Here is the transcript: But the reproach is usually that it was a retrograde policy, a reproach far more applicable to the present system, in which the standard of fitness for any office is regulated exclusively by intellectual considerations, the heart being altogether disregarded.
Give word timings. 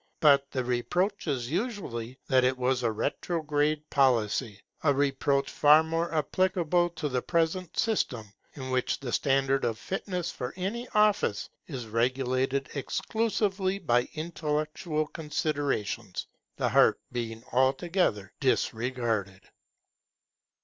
But 0.19 0.49
the 0.49 0.63
reproach 0.65 1.27
is 1.27 1.51
usually 1.51 2.17
that 2.25 2.43
it 2.43 2.57
was 2.57 2.81
a 2.81 2.91
retrograde 2.91 3.87
policy, 3.91 4.59
a 4.83 4.91
reproach 4.95 5.47
far 5.51 5.83
more 5.83 6.11
applicable 6.11 6.89
to 6.89 7.07
the 7.07 7.21
present 7.21 7.77
system, 7.77 8.25
in 8.55 8.71
which 8.71 8.99
the 8.99 9.11
standard 9.13 9.63
of 9.63 9.77
fitness 9.77 10.31
for 10.31 10.55
any 10.57 10.87
office 10.95 11.47
is 11.67 11.85
regulated 11.85 12.67
exclusively 12.73 13.77
by 13.77 14.09
intellectual 14.15 15.05
considerations, 15.05 16.25
the 16.55 16.69
heart 16.69 16.99
being 17.11 17.43
altogether 17.51 18.33
disregarded. 18.39 19.49